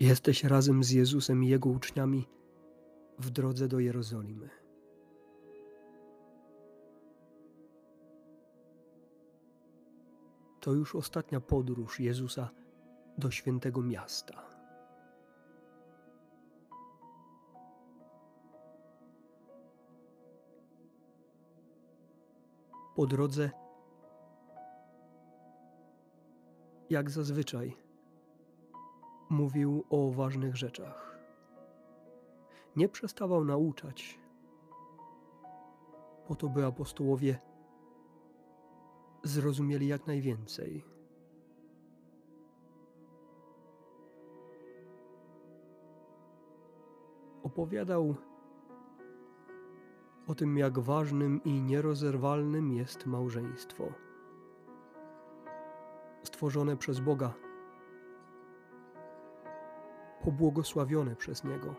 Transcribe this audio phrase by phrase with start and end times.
[0.00, 2.28] Jesteś razem z Jezusem i Jego uczniami
[3.18, 4.50] w drodze do Jerozolimy.
[10.60, 12.50] To już ostatnia podróż Jezusa
[13.18, 14.42] do świętego miasta.
[22.96, 23.50] Po drodze,
[26.90, 27.87] jak zazwyczaj,
[29.28, 31.18] mówił o ważnych rzeczach.
[32.76, 34.20] Nie przestawał nauczać,
[36.28, 37.38] po to by apostołowie
[39.22, 40.84] zrozumieli jak najwięcej.
[47.42, 48.14] Opowiadał
[50.26, 53.92] o tym, jak ważnym i nierozerwalnym jest małżeństwo.
[56.22, 57.34] Stworzone przez Boga,
[60.28, 61.74] pobłogosławione przez Niego.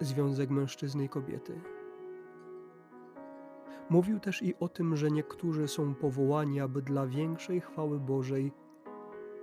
[0.00, 1.60] Związek mężczyzny i kobiety.
[3.90, 8.52] Mówił też i o tym, że niektórzy są powołani, aby dla większej chwały Bożej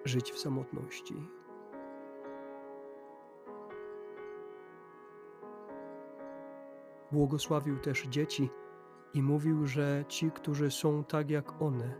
[0.05, 1.27] żyć w samotności.
[7.11, 8.49] Błogosławił też dzieci
[9.13, 11.95] i mówił, że ci, którzy są tak jak one,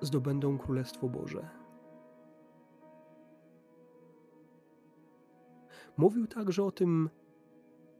[0.00, 1.65] zdobędą Królestwo Boże.
[5.96, 7.10] Mówił także o tym,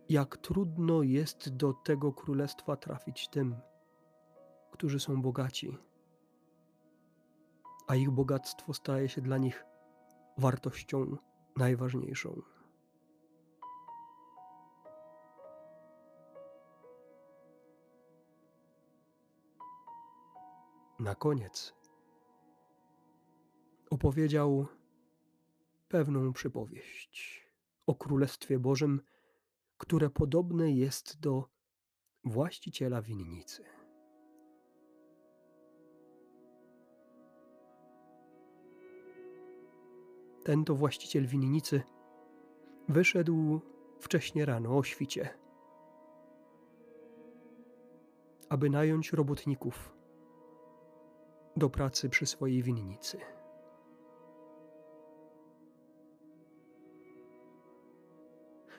[0.09, 3.57] jak trudno jest do tego królestwa trafić tym,
[4.71, 5.79] którzy są bogaci,
[7.87, 9.65] a ich bogactwo staje się dla nich
[10.39, 11.17] wartością
[11.57, 12.43] najważniejszą.
[20.99, 21.75] Na koniec
[23.91, 24.67] opowiedział
[25.89, 27.46] pewną przypowieść
[27.87, 29.01] o Królestwie Bożym,
[29.79, 31.45] które podobne jest do
[32.25, 33.65] właściciela winnicy.
[40.45, 41.83] Ten to właściciel winnicy
[42.89, 43.61] wyszedł
[44.01, 45.29] wcześnie rano o świcie,
[48.49, 49.97] aby nająć robotników
[51.57, 53.36] do pracy przy swojej winnicy.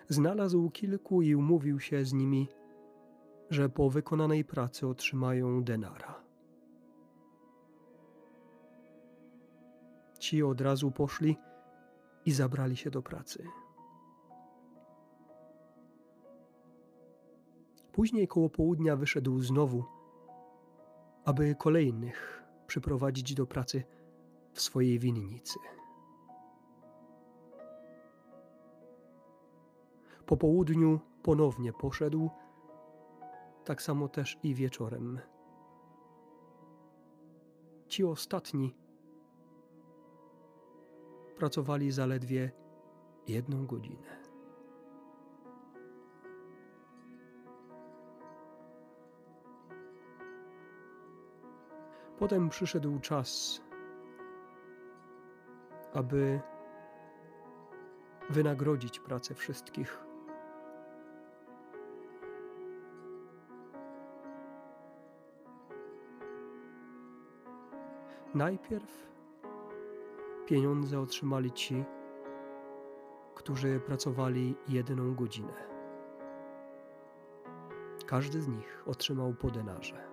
[0.10, 2.48] Znalazł kilku i umówił się z nimi,
[3.50, 6.24] że po wykonanej pracy otrzymają denara.
[10.20, 11.38] Ci od razu poszli
[12.26, 13.44] i zabrali się do pracy.
[17.92, 19.84] Później koło południa wyszedł znowu,
[21.26, 23.84] aby kolejnych przyprowadzić do pracy
[24.52, 25.60] w swojej winnicy.
[30.28, 32.30] Po południu ponownie poszedł,
[33.66, 35.20] tak samo też i wieczorem.
[37.88, 38.76] Ci ostatni
[41.38, 42.52] pracowali zaledwie
[43.28, 44.18] jedną godzinę.
[52.20, 53.62] Potem przyszedł czas,
[55.94, 56.42] aby
[58.30, 60.07] wynagrodzić pracę wszystkich.
[68.36, 69.08] Najpierw
[70.46, 71.84] pieniądze otrzymali ci,
[73.36, 75.54] którzy pracowali jedną godzinę.
[78.06, 80.08] Każdy z nich otrzymał po denarze.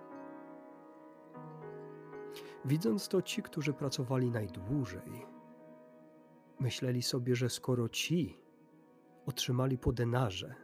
[2.65, 5.25] Widząc to, ci, którzy pracowali najdłużej,
[6.59, 8.39] myśleli sobie, że skoro ci
[9.25, 10.55] otrzymali po denarze,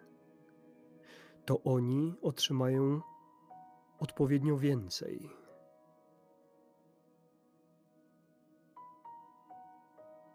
[1.46, 3.02] to oni otrzymają
[4.00, 5.41] odpowiednio więcej.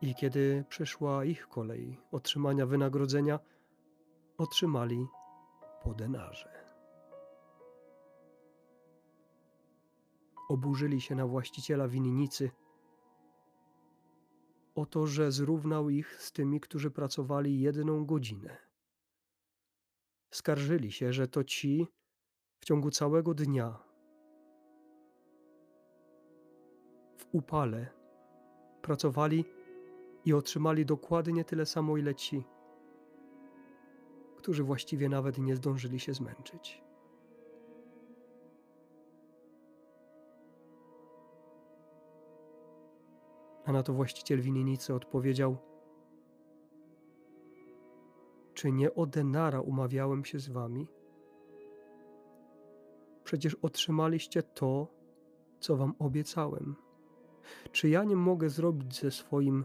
[0.01, 3.39] I kiedy przyszła ich kolej otrzymania wynagrodzenia,
[4.39, 5.07] otrzymali
[5.83, 6.67] po denarze.
[10.49, 12.51] Oburzyli się na właściciela winnicy
[14.75, 18.57] o to, że zrównał ich z tymi, którzy pracowali jedną godzinę.
[20.31, 21.87] Skarżyli się, że to ci
[22.61, 23.79] w ciągu całego dnia
[27.17, 27.89] w upale
[28.83, 29.45] pracowali
[30.27, 32.45] i otrzymali dokładnie tyle samo, ile ci,
[34.37, 36.85] którzy właściwie nawet nie zdążyli się zmęczyć.
[43.65, 45.57] A na to właściciel winnicy odpowiedział:
[48.55, 50.87] Czy nie o denara umawiałem się z wami?
[53.25, 54.87] Przecież otrzymaliście to,
[55.61, 56.77] co wam obiecałem.
[57.73, 59.65] Czy ja nie mogę zrobić ze swoim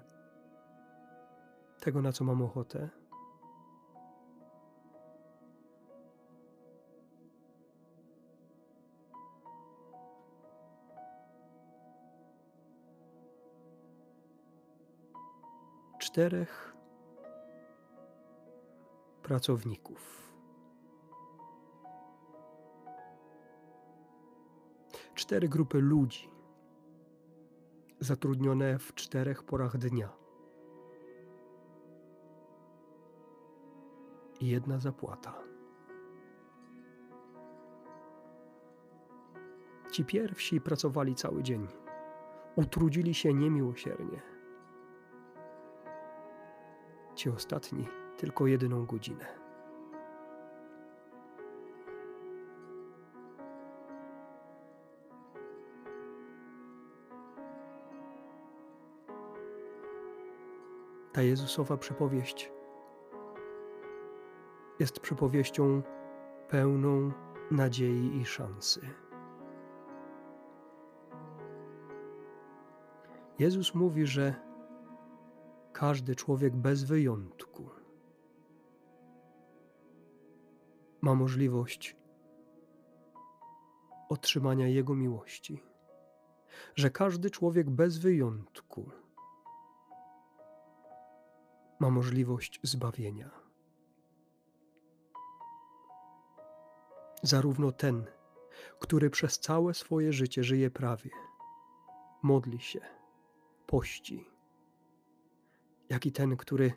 [1.81, 2.89] tego, na co mam ochotę?
[15.99, 16.75] czterech
[19.23, 20.31] pracowników.
[25.15, 26.29] Cztery grupy ludzi
[27.99, 30.20] zatrudnione w czterech porach dnia.
[34.41, 35.33] I jedna zapłata.
[39.91, 41.67] Ci pierwsi pracowali cały dzień.
[42.55, 44.31] Utrudzili się niemiłosiernie
[47.21, 49.25] ci ostatni tylko jedyną godzinę.
[61.13, 62.51] Ta Jezusowa przypowieść
[64.81, 65.81] jest przypowieścią
[66.49, 67.11] pełną
[67.51, 68.89] nadziei i szansy.
[73.39, 74.35] Jezus mówi, że
[75.73, 77.69] każdy człowiek bez wyjątku
[81.01, 81.95] ma możliwość
[84.09, 85.63] otrzymania Jego miłości,
[86.75, 88.89] że każdy człowiek bez wyjątku
[91.79, 93.40] ma możliwość zbawienia.
[97.23, 98.05] Zarówno ten,
[98.79, 101.09] który przez całe swoje życie żyje prawie,
[102.23, 102.81] modli się,
[103.67, 104.29] pości,
[105.89, 106.73] jak i ten, który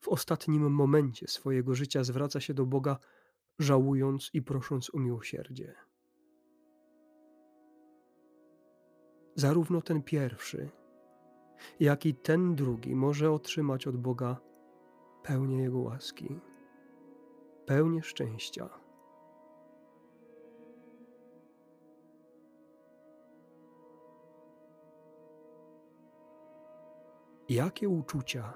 [0.00, 2.98] w ostatnim momencie swojego życia zwraca się do Boga,
[3.58, 5.74] żałując i prosząc o miłosierdzie.
[9.34, 10.70] Zarówno ten pierwszy,
[11.80, 14.40] jak i ten drugi może otrzymać od Boga
[15.22, 16.40] pełnię Jego łaski,
[17.66, 18.85] pełnię szczęścia.
[27.48, 28.54] Jakie uczucia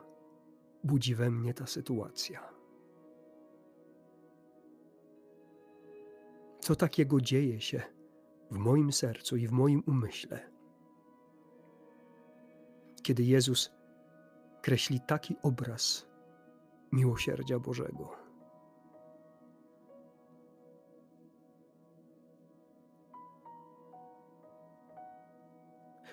[0.84, 2.54] budzi we mnie ta sytuacja?
[6.60, 7.82] Co takiego dzieje się
[8.50, 10.50] w moim sercu i w moim umyśle,
[13.02, 13.70] kiedy Jezus
[14.62, 16.06] kreśli taki obraz
[16.92, 18.19] miłosierdzia Bożego?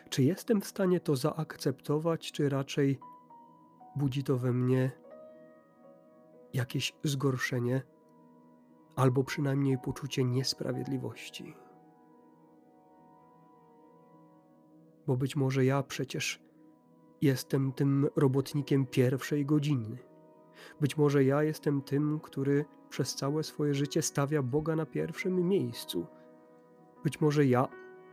[0.09, 2.99] Czy jestem w stanie to zaakceptować, czy raczej
[3.95, 4.91] budzi to we mnie
[6.53, 7.81] jakieś zgorszenie,
[8.95, 11.55] albo przynajmniej poczucie niesprawiedliwości?
[15.07, 16.41] Bo być może ja przecież
[17.21, 19.97] jestem tym robotnikiem pierwszej godziny.
[20.81, 26.07] Być może ja jestem tym, który przez całe swoje życie stawia Boga na pierwszym miejscu.
[27.03, 27.67] Być może ja,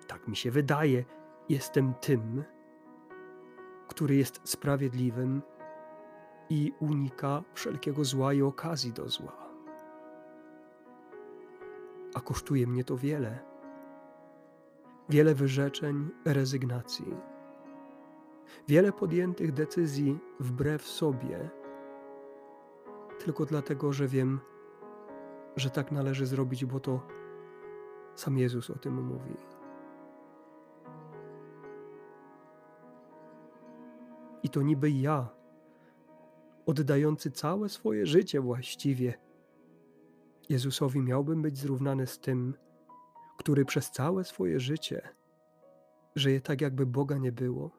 [0.06, 1.04] tak mi się wydaje,
[1.48, 2.44] Jestem tym,
[3.88, 5.42] który jest sprawiedliwym
[6.50, 9.36] i unika wszelkiego zła i okazji do zła.
[12.14, 13.38] A kosztuje mnie to wiele.
[15.08, 17.16] Wiele wyrzeczeń, rezygnacji,
[18.68, 21.50] wiele podjętych decyzji wbrew sobie,
[23.18, 24.40] tylko dlatego, że wiem,
[25.56, 27.00] że tak należy zrobić, bo to
[28.14, 29.53] sam Jezus o tym mówi.
[34.44, 35.28] I to niby ja,
[36.66, 39.14] oddający całe swoje życie właściwie,
[40.48, 42.54] Jezusowi miałbym być zrównany z tym,
[43.36, 45.08] który przez całe swoje życie
[46.14, 47.70] żyje tak, jakby Boga nie było,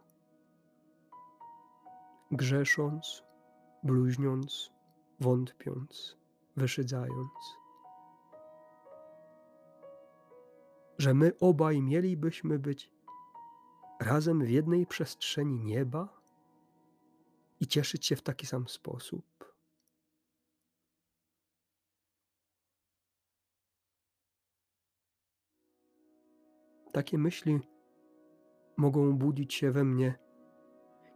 [2.32, 3.24] grzesząc,
[3.84, 4.72] bluźniąc,
[5.20, 6.18] wątpiąc,
[6.58, 7.32] wyszydzając.
[10.98, 12.92] Że my obaj mielibyśmy być
[14.02, 16.15] razem w jednej przestrzeni nieba?
[17.66, 19.56] I cieszyć się w taki sam sposób.
[26.94, 27.60] Takie myśli
[28.78, 30.16] mogą budzić się we mnie,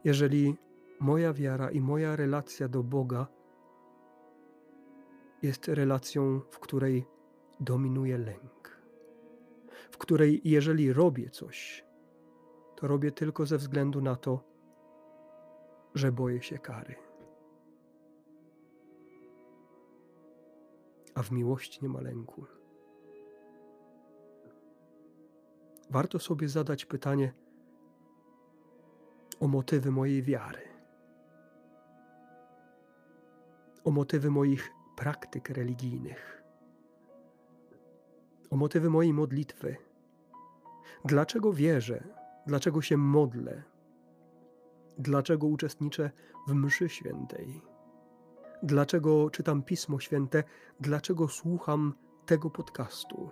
[0.04, 0.56] jeżeli
[1.00, 3.28] moja wiara i moja relacja do Boga
[5.42, 7.06] jest relacją, w której
[7.60, 8.82] dominuje lęk,
[9.92, 11.86] w której jeżeli robię coś,
[12.76, 14.50] to robię tylko ze względu na to,
[15.96, 16.96] że boję się kary.
[21.16, 22.46] A w miłości nie ma lęku.
[25.90, 27.34] Warto sobie zadać pytanie
[29.40, 30.62] o motywy mojej wiary,
[33.84, 36.44] o motywy moich praktyk religijnych,
[38.50, 39.76] o motywy mojej modlitwy.
[41.06, 42.04] Dlaczego wierzę?
[42.48, 43.64] Dlaczego się modlę?
[45.00, 46.12] Dlaczego uczestniczę
[46.48, 47.62] w mszy świętej?
[48.64, 50.44] Dlaczego czytam Pismo Święte?
[50.80, 51.94] Dlaczego słucham
[52.26, 53.30] tego podcastu?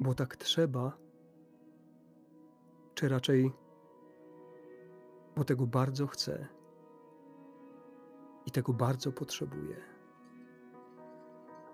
[0.00, 0.98] Bo tak trzeba,
[2.94, 3.52] czy raczej,
[5.36, 6.46] bo tego bardzo chcę
[8.46, 9.76] i tego bardzo potrzebuję.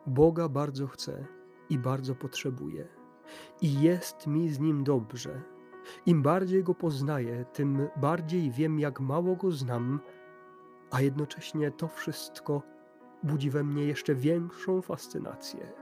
[0.06, 1.26] Boga bardzo chcę
[1.70, 2.88] i bardzo potrzebuję,
[3.60, 5.57] i jest mi z nim dobrze.
[6.06, 10.00] Im bardziej go poznaję, tym bardziej wiem, jak mało go znam,
[10.90, 12.62] a jednocześnie to wszystko
[13.22, 15.72] budzi we mnie jeszcze większą fascynację.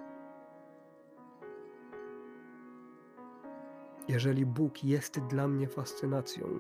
[4.09, 6.59] Jeżeli Bóg jest dla mnie fascynacją,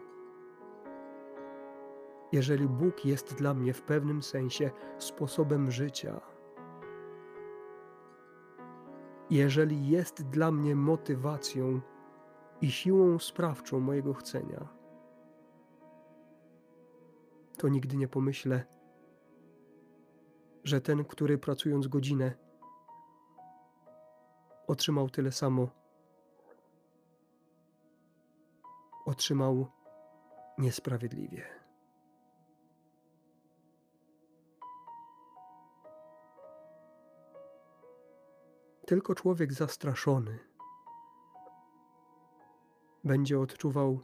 [2.32, 6.20] jeżeli Bóg jest dla mnie w pewnym sensie sposobem życia,
[9.30, 11.80] jeżeli jest dla mnie motywacją
[12.60, 14.68] i siłą sprawczą mojego chcenia,
[17.56, 18.64] to nigdy nie pomyślę,
[20.64, 22.32] że ten, który pracując godzinę,
[24.66, 25.68] otrzymał tyle samo,
[29.04, 29.66] otrzymał
[30.58, 31.46] niesprawiedliwie.
[38.86, 40.45] Tylko człowiek zastraszony
[43.06, 44.00] będzie odczuwał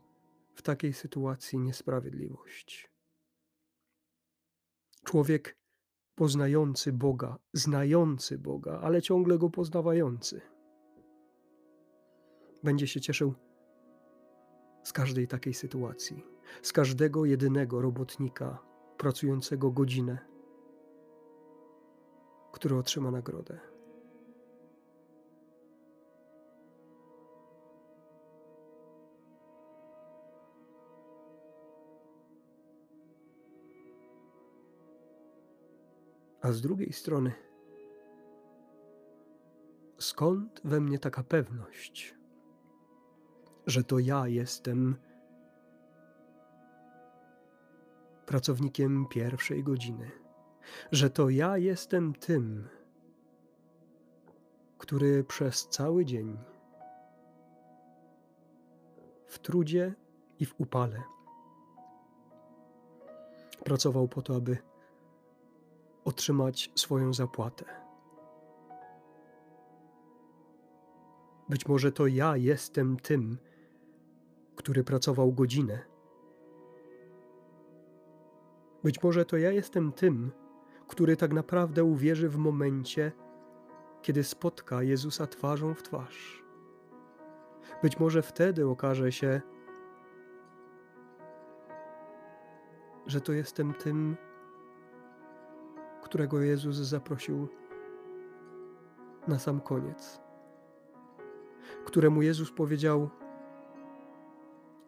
[0.54, 2.90] w takiej sytuacji niesprawiedliwość.
[5.04, 5.56] Człowiek
[6.14, 10.40] poznający Boga, znający Boga, ale ciągle go poznawający,
[12.62, 13.34] będzie się cieszył
[14.84, 16.24] z każdej takiej sytuacji,
[16.62, 18.58] z każdego jedynego robotnika
[18.98, 20.18] pracującego godzinę,
[22.52, 23.71] który otrzyma nagrodę.
[36.42, 37.32] A z drugiej strony,
[39.98, 42.14] skąd we mnie taka pewność,
[43.66, 44.96] że to ja jestem
[48.26, 50.10] pracownikiem pierwszej godziny,
[50.92, 52.68] że to ja jestem tym,
[54.78, 56.38] który przez cały dzień
[59.26, 59.94] w trudzie
[60.38, 61.02] i w upale
[63.64, 64.71] pracował po to, aby
[66.04, 67.64] otrzymać swoją zapłatę.
[71.48, 73.38] Być może to ja jestem tym,
[74.56, 75.78] który pracował godzinę.
[78.84, 80.32] Być może to ja jestem tym,
[80.88, 83.12] który tak naprawdę uwierzy w momencie,
[84.02, 86.44] kiedy spotka Jezusa twarzą w twarz.
[87.82, 89.40] Być może wtedy okaże się,
[93.06, 94.16] że to jestem tym,
[96.12, 97.48] którego Jezus zaprosił
[99.28, 100.20] na sam koniec,
[101.84, 103.10] któremu Jezus powiedział: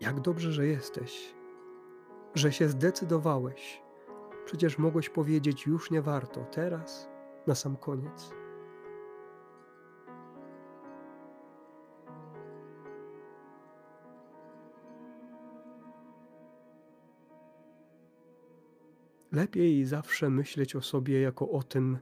[0.01, 1.35] Jak dobrze, że jesteś,
[2.35, 3.83] że się zdecydowałeś.
[4.45, 7.09] Przecież mogłeś powiedzieć: Już nie warto, teraz,
[7.47, 8.31] na sam koniec.
[19.35, 21.99] Lepiej zawsze myśleć o sobie jako o tym,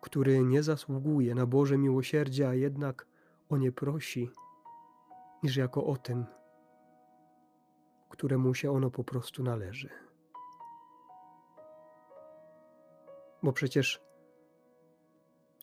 [0.00, 3.06] który nie zasługuje na Boże miłosierdzie, a jednak
[3.48, 4.30] o nie prosi,
[5.42, 6.26] niż jako o tym,
[8.08, 9.90] któremu się ono po prostu należy.
[13.42, 14.00] Bo przecież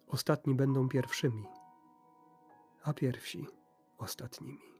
[0.07, 1.45] ostatni będą pierwszymi,
[2.83, 3.47] a pierwsi
[3.97, 4.74] ostatnimi.